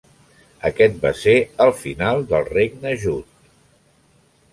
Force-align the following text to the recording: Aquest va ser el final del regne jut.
Aquest 0.69 0.95
va 1.03 1.11
ser 1.23 1.35
el 1.65 1.73
final 1.81 2.25
del 2.31 2.47
regne 2.53 2.95
jut. 3.05 3.29